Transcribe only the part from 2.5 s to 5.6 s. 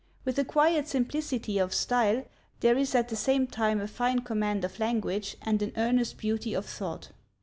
there is at the same time a fine command of language